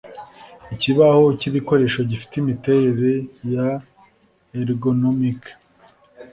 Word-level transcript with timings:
Ikibaho 0.73 1.23
cyibikoresho 1.39 1.99
gifite 2.09 2.33
imiterere 2.37 3.11
ya 3.53 3.67
ergonomic 4.59 5.41